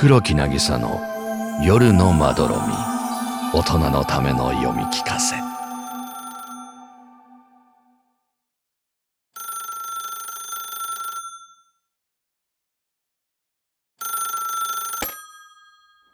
[0.00, 1.00] 黒木渚の
[1.60, 2.62] 夜のまどろみ
[3.52, 5.34] 大人のための読み聞かせ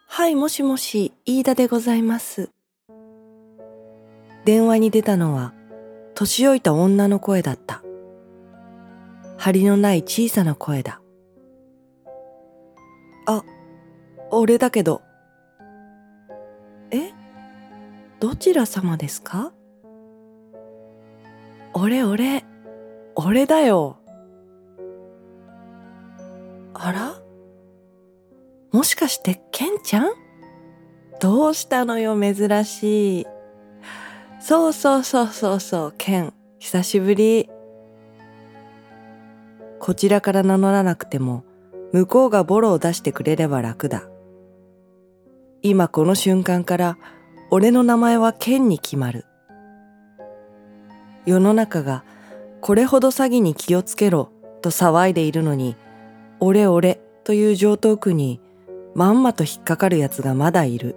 [0.07, 2.49] はい、もしもし、飯田でございます。
[4.45, 5.53] 電話に出たのは、
[6.15, 7.83] 年老いた女の声だった。
[9.37, 11.01] 張りのない小さな声だ。
[13.27, 13.43] あ、
[14.37, 15.01] 俺だけど。
[16.91, 17.11] え？
[18.19, 19.51] どちら様ですか？
[21.73, 22.45] 俺俺、
[23.15, 23.97] 俺だよ。
[26.73, 27.21] あら？
[28.71, 30.13] もしかしてケンちゃん？
[31.19, 33.25] どうしたのよ珍しい。
[34.39, 37.49] そうそうそうそうそう、ケン、久しぶり。
[39.79, 41.43] こちらから名乗らなくても、
[41.93, 44.07] 向こうがボロを出してくれれば楽だ。
[45.67, 46.97] 今この瞬間から、
[47.49, 49.25] 俺の名前はケンに決まる。
[51.25, 52.03] 世の中が、
[52.61, 54.29] これほど詐欺に気をつけろ、
[54.61, 55.75] と騒いでいるのに、
[56.39, 58.39] 俺俺という上等句に、
[58.93, 60.95] まんまと引っかかる奴がまだいる。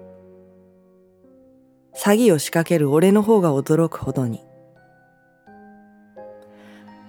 [1.97, 4.42] 詐欺を仕掛ける俺の方が驚くほどに。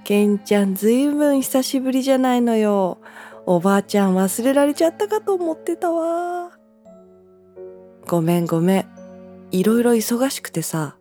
[0.06, 3.00] ケンちゃんずいぶん久しぶりじゃないのよ。
[3.46, 6.59] おばあちゃん忘れられちゃったかと思ってたわ。
[8.10, 8.86] ごめんごめん。
[9.52, 10.98] いろいろ忙しくてさ。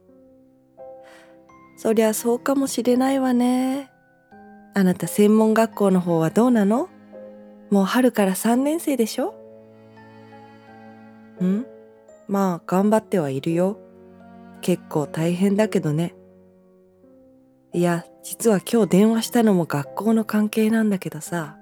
[1.78, 3.90] そりゃそうかもしれないわね。
[4.74, 6.90] あなた専門学校の方はどうなの？
[7.70, 9.34] もう春から3年生でしょ？
[11.42, 11.64] ん？
[12.26, 13.78] まあ頑張ってはいるよ。
[14.60, 16.14] 結構大変だけどね。
[17.72, 21.56] いや、実は今日電話したのも学校の関係なんだけどさ。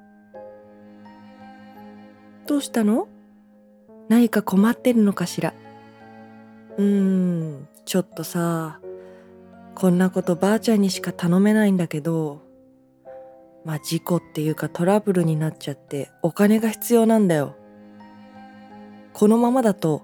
[2.48, 3.06] どうしたの？
[4.08, 5.54] 何か困ってるのかしら
[6.78, 8.80] うーん、ちょっとさ、
[9.74, 12.42] こんなことばあちゃんにしか頼めないんだけど、
[13.64, 17.56] まあ事故っていうかトラブルになっちゃってお金が必要なんだよ。
[19.12, 20.02] このままだと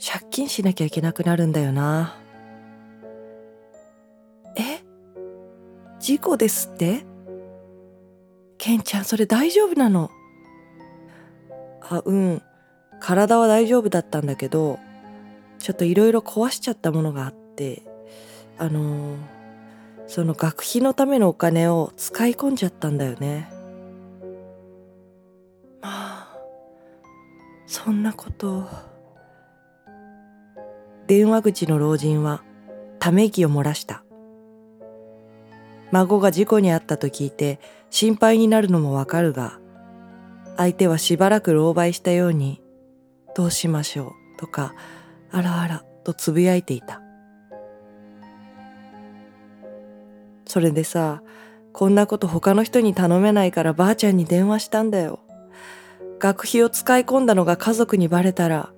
[0.00, 2.16] 借金しなきゃいけなくなるんだよな。
[4.56, 4.82] え？
[5.98, 7.04] 事故ですって？
[8.56, 10.10] ケンちゃんそれ大丈夫なの？
[11.82, 12.42] あ、うん。
[13.04, 14.78] 体は大丈夫だったんだけど、
[15.58, 17.82] ちょっといろいろ壊しちゃったものがあって、
[18.56, 19.34] あのー
[20.06, 23.48] その学費のためのお金を使い込んじゃったんだよね。
[25.80, 26.36] まあ、
[27.66, 28.68] そんなこと。
[31.06, 32.42] 電話口の老人は
[32.98, 34.04] ため息を漏らした。
[35.90, 37.60] 孫が事故に遭ったと聞いて
[37.90, 39.58] 心配になるのもわかるが、
[40.56, 42.60] 相手はしばらく狼狽したように、
[43.34, 44.74] どうしましょうとか、
[45.30, 47.00] あらあらとつぶやいていた。
[50.46, 51.22] それでさ、
[51.72, 55.20] こんなこと他の人に頼めないからばあちゃんに電話したんだよ。
[56.20, 58.72] 学費を使い込んだのが家族にバレたら、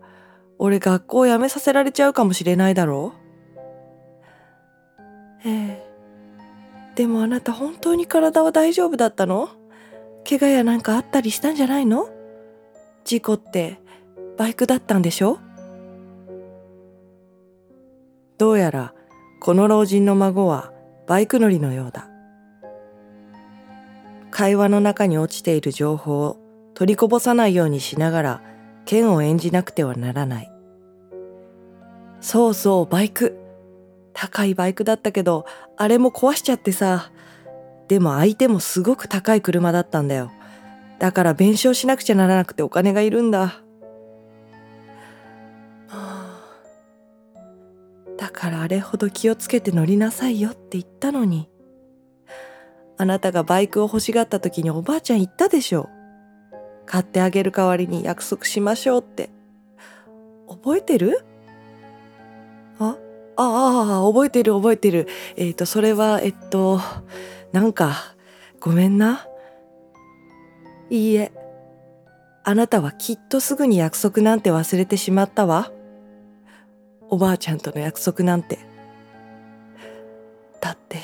[0.59, 3.13] 俺学校を辞めさせられちゃうかもしれないだろ
[5.45, 5.87] ええ。
[6.95, 9.51] でもあなた本当に体は大丈夫だったの？
[10.27, 12.09] 怪我やなんかあったりしたんじゃないの？
[13.05, 13.79] 事故って
[14.37, 15.39] バイクだったんでしょ？
[18.39, 18.95] どうやら
[19.41, 20.73] この老人の孫は
[21.07, 22.09] バイク乗りのようだ。
[24.31, 26.37] 会話の中に落ちている情報を
[26.75, 28.43] 取りこぼさないようにしながら
[28.85, 30.53] 剣を演じなくてはならない。
[32.21, 33.39] そうそう、バイク。
[34.13, 35.47] 高いバイクだったけど、
[35.77, 37.11] あれも壊しちゃってさ。
[37.89, 40.31] でも相手もすごく高い車だったんだよ。
[40.99, 43.63] だから弁償しなくちゃならなくてお金がいるんだ。
[48.37, 51.49] からあれほど気をつけて乗りなさいよって言ったのに。
[52.99, 55.89] あなたがバイクを欲しがった時におばあちゃん言ったでしょ。
[56.85, 59.31] 買ってあげる代わりに約束しましょうって。
[60.49, 61.25] 覚えてる？
[62.79, 62.97] あ
[63.37, 65.09] ああ、覚えてる覚えてる。
[65.37, 66.81] えっ、と、それは、えっと、
[67.53, 67.95] なんか、
[68.61, 69.27] ごめんな。
[70.91, 71.33] いいえ。
[72.45, 75.73] あなたはきっとすぐに約束なんて忘れてしまったわ。
[77.09, 78.59] おばあちゃんとの約束なんて。
[80.61, 80.99] だって。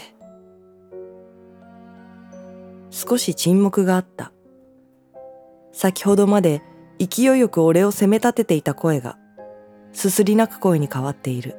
[2.91, 4.33] 少し沈黙があった。
[5.73, 6.63] 先ほどまで
[6.99, 9.17] 勢いよく俺を責め立てていた声が、
[9.93, 11.57] すすり泣く声に変わっている。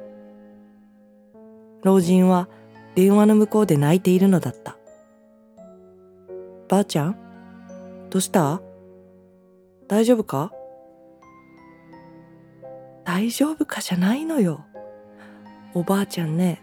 [1.82, 2.48] 老人は
[2.94, 4.76] 電話の向こうで泣いているのだった。
[6.68, 7.16] ばあちゃん
[8.10, 8.62] どうした？
[9.88, 10.52] 大丈夫か？
[13.04, 14.64] 大丈夫かじゃないのよ。
[15.74, 16.62] おばあちゃんね、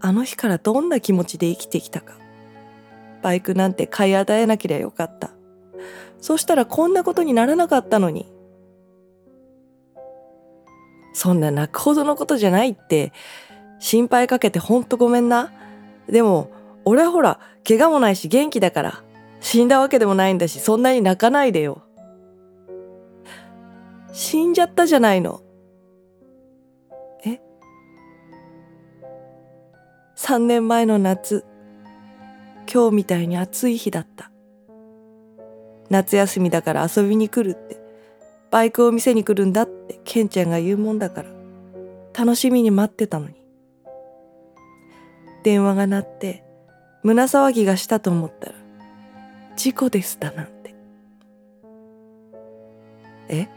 [0.00, 2.14] あの日からどんな気持ちで生きてきたか。
[3.22, 5.30] バイクなんて買い与えなけりゃよかった。
[6.20, 8.30] そしたらこんなことにならなかったのに。
[11.14, 13.12] そんな泣くほどのことじゃないって、
[13.78, 15.52] 心配かけてほんとごめんな。
[16.08, 16.50] でも、
[16.84, 19.04] 俺はほら、怪我もないし元気だから、
[19.40, 21.82] 死んだわけでもないんだし、そんなに泣かないでよ。
[24.12, 25.40] 死んじゃったじゃないの。
[30.24, 31.44] ?3 年前の夏、
[32.72, 34.30] 今日みたいに暑い日だった。
[35.90, 37.76] 夏休みだから遊びに来るって、
[38.50, 41.28] バイクを店に来るんだってケンちゃんが言うもんだから、
[42.18, 43.34] 楽しみに待ってたのに。
[45.42, 46.42] 電話が鳴って、
[47.02, 48.54] 胸騒ぎがしたと思ったら、
[49.56, 50.74] 事故でしたなんて。
[53.28, 53.48] え？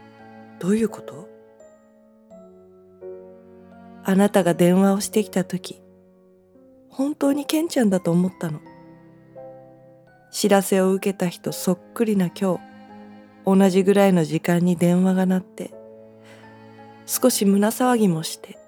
[0.58, 1.30] どういうこと？
[4.04, 5.80] あなたが電話をしてきた時、
[6.98, 8.58] 本当にケンちゃんだと思ったの。
[10.32, 12.60] 知らせを受けた日とそっくりな今日、
[13.46, 15.70] 同じぐらいの時間に電話が鳴って、
[17.06, 18.58] 少し胸騒ぎもして。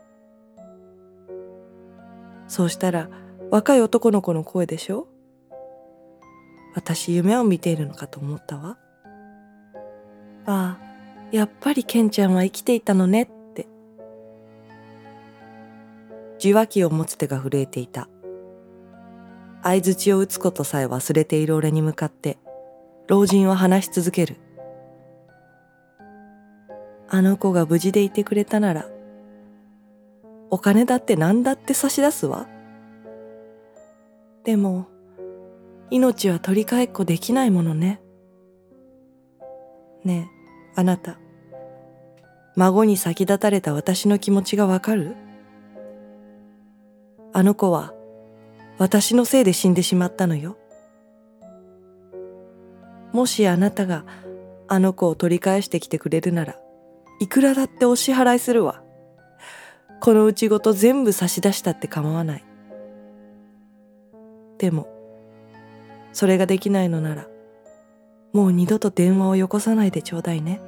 [2.46, 3.08] そうしたら
[3.50, 5.08] 若い男の子の声でしょ？
[6.76, 8.78] 私夢を見ているのかと思ったわ。
[10.46, 10.78] ああ、
[11.32, 13.66] やっぱりケンちゃんは生きていたのねって。
[16.38, 18.08] 受話器を持つ手が震えていた。
[19.62, 22.38] 相槌を打つことさえ忘れている俺に向かって、
[23.08, 24.36] 老人は話し続ける。
[27.08, 28.86] あの子が無事でいてくれたなら、
[30.50, 32.48] お金だって何だって差し出すわ。
[34.44, 34.86] でも、
[35.90, 38.00] 命は取り替えっこできないものね。
[40.04, 40.30] ね
[40.76, 41.18] え、あなた。
[42.56, 45.14] 孫に先立たれた私の気持ちがわかる？
[47.32, 47.92] あの子は
[48.80, 50.56] 私のせいで死んでしまったのよ。
[53.12, 54.06] もしあなたが
[54.68, 56.56] あの子を取り返してきてくれるなら、
[57.20, 58.82] いくらだってお支払いするわ。
[60.00, 62.44] このうちごと全部差し出したって構わない。
[64.56, 64.88] でも、
[66.14, 67.26] それができないのなら、
[68.32, 70.58] もう二度と電話をよこさないでちょうだいね。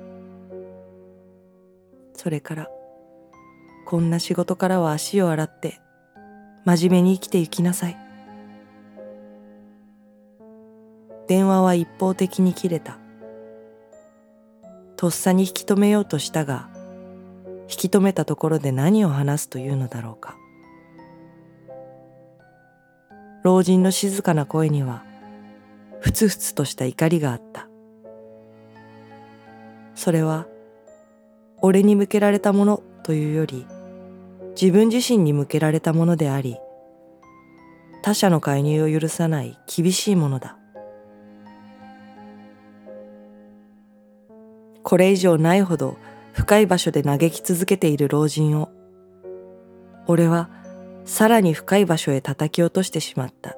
[2.13, 2.69] それから、
[3.87, 5.81] こんな仕事からは足を洗って、
[6.67, 8.02] 真面目に生きていきなさい。
[11.27, 12.99] 電話は一方的に切れた。
[14.97, 16.69] とっさに引き止めようとしたが、
[17.63, 20.37] 引き止めたところで何を話すというのだろうか。
[23.43, 25.05] 老人の静かな声には、
[26.01, 27.67] ふつふつとした怒りがあった。
[29.95, 30.47] それは、
[31.61, 33.67] 俺に向けられたものというより、
[34.61, 36.59] 自分自身に向けられたものであり、
[38.03, 40.59] 他者の介入を許さない厳しいものだ。
[44.83, 45.97] これ以上ないほど
[46.33, 48.71] 深い場所で嘆き続けている老人を、
[50.07, 50.51] 俺は
[51.05, 53.57] さらに深い場所へ叩き落としてしまった。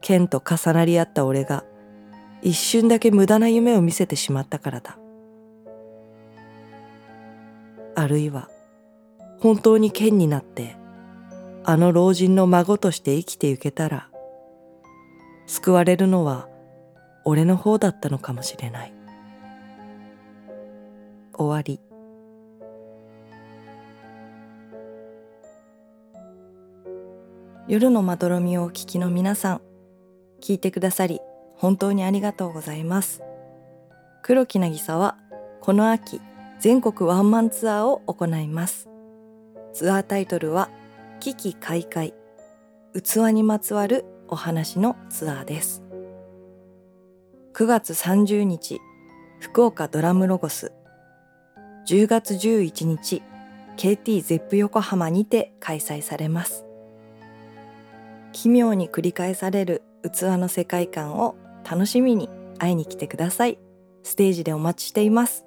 [0.00, 1.64] 剣と重なり合った俺が
[2.42, 4.98] 一瞬だけ無駄な夢を見せてしまったからだ。
[7.96, 8.50] あるいは
[9.40, 10.76] 本当に剣になって
[11.64, 14.10] あの老人の孫として生きてゆけたら
[15.46, 16.48] 救われるのは
[17.24, 18.92] 俺の方だったのかもしれない。
[21.32, 21.80] 終わり。
[27.66, 29.60] 夜のまどろみをお聞きの皆さん、
[30.42, 31.20] 聞いてくださり
[31.56, 33.22] 本当にありがとうございます。
[34.22, 35.16] 黒木渚は
[35.60, 36.20] この秋
[36.60, 38.88] 全国ワンマンツアーを行います。
[39.72, 40.68] ツアータイトルは
[41.20, 42.12] 危機開会
[42.94, 45.83] 器にまつわるお話のツアーです。
[47.56, 48.80] 9月30日、
[49.38, 50.72] 福岡ドラムロゴス。
[51.86, 53.22] 10月11日、
[53.76, 56.64] KT ゼップ横浜にて開催されます。
[58.32, 63.60] 奇妙に繰り返される器の世界観を楽しみに会いに来てください。
[64.02, 65.44] ステージでお待ちしています。